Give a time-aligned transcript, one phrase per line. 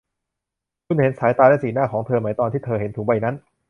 [0.85, 3.35] คุณเห็นสายตาและสีหน้าของเธอไหมตอนที่เธอเห็นถุงใบนั้น